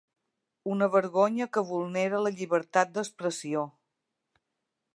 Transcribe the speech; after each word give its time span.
Una 0.75 0.87
vergonya 0.93 1.47
que 1.57 1.63
vulnera 1.73 2.21
la 2.27 2.33
llibertat 2.39 2.95
d’expressió! 2.95 3.67